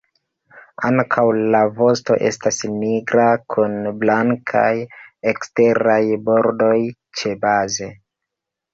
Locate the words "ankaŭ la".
0.87-1.61